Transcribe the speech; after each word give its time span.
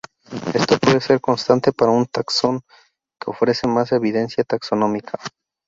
Esto 0.55 0.79
puede 0.79 0.99
ser 0.99 1.21
constante 1.21 1.73
para 1.73 1.91
un 1.91 2.07
taxón, 2.07 2.61
que 3.19 3.29
ofrece 3.29 3.67
más 3.67 3.91
evidencia 3.91 4.43
taxonómica. 4.43 5.19